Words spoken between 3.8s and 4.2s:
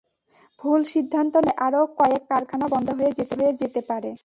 পারে।